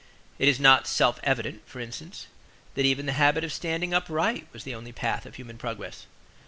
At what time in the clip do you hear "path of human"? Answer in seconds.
4.91-5.59